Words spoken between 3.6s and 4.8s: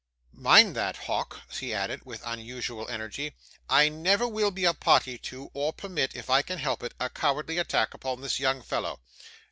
'I never will be a